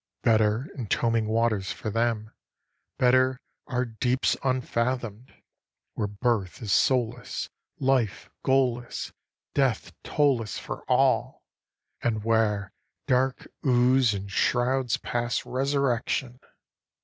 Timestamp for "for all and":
10.57-12.23